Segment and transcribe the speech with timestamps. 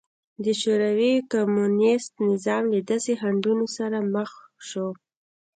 [0.43, 4.31] د شوروي کمونېست نظام له داسې خنډونو سره مخ
[4.67, 4.87] شو